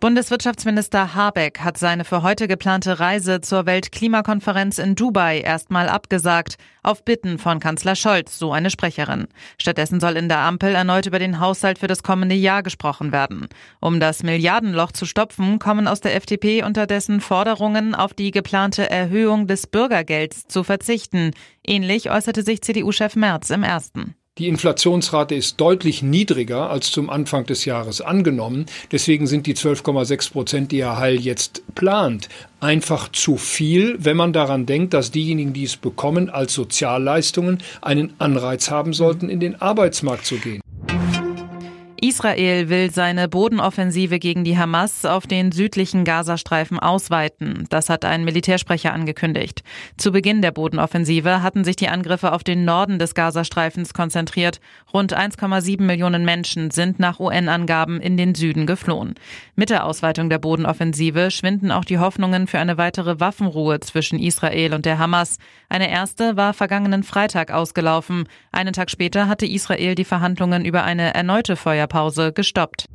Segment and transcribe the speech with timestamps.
[0.00, 7.04] Bundeswirtschaftsminister Habeck hat seine für heute geplante Reise zur Weltklimakonferenz in Dubai erstmal abgesagt, auf
[7.04, 9.28] Bitten von Kanzler Scholz, so eine Sprecherin.
[9.58, 13.48] Stattdessen soll in der Ampel erneut über den Haushalt für das kommende Jahr gesprochen werden.
[13.78, 19.48] Um das Milliardenloch zu stopfen, kommen aus der FDP unterdessen Forderungen, auf die geplante Erhöhung
[19.48, 21.32] des Bürgergelds zu verzichten.
[21.62, 24.14] Ähnlich äußerte sich CDU-Chef Merz im ersten.
[24.40, 28.64] Die Inflationsrate ist deutlich niedriger als zum Anfang des Jahres angenommen.
[28.90, 34.32] Deswegen sind die 12,6 Prozent, die Herr Heil jetzt plant, einfach zu viel, wenn man
[34.32, 39.60] daran denkt, dass diejenigen, die es bekommen, als Sozialleistungen einen Anreiz haben sollten, in den
[39.60, 40.62] Arbeitsmarkt zu gehen.
[42.02, 47.66] Israel will seine Bodenoffensive gegen die Hamas auf den südlichen Gazastreifen ausweiten.
[47.68, 49.62] Das hat ein Militärsprecher angekündigt.
[49.98, 54.60] Zu Beginn der Bodenoffensive hatten sich die Angriffe auf den Norden des Gazastreifens konzentriert.
[54.94, 59.14] Rund 1,7 Millionen Menschen sind nach UN-Angaben in den Süden geflohen.
[59.54, 64.72] Mit der Ausweitung der Bodenoffensive schwinden auch die Hoffnungen für eine weitere Waffenruhe zwischen Israel
[64.72, 65.36] und der Hamas.
[65.68, 68.26] Eine erste war vergangenen Freitag ausgelaufen.
[68.52, 72.86] Einen Tag später hatte Israel die Verhandlungen über eine erneute Feuer Winterpause gestoppt.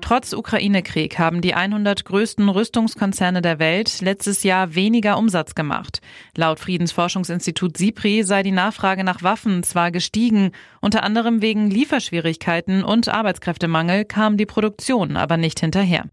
[0.00, 6.00] Trotz Ukraine-Krieg haben die 100 größten Rüstungskonzerne der Welt letztes Jahr weniger Umsatz gemacht.
[6.36, 13.08] Laut Friedensforschungsinstitut SIPRI sei die Nachfrage nach Waffen zwar gestiegen, unter anderem wegen Lieferschwierigkeiten und
[13.08, 16.04] Arbeitskräftemangel kam die Produktion aber nicht hinterher.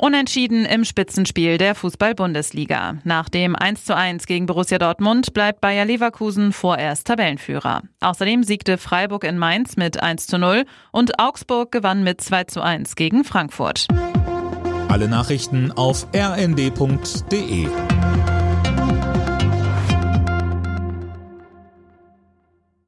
[0.00, 2.94] Unentschieden im Spitzenspiel der Fußball-Bundesliga.
[3.04, 7.82] Nach dem 1:1 gegen Borussia Dortmund bleibt Bayer Leverkusen vorerst Tabellenführer.
[8.00, 13.88] Außerdem siegte Freiburg in Mainz mit 1:0 und Augsburg gewann mit 2:1 gegen Frankfurt.
[14.88, 17.68] Alle Nachrichten auf rnd.de